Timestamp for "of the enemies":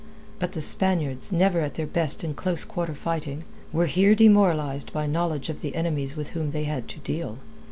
5.47-6.17